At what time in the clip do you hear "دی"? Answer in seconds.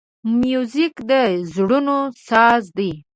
2.77-2.91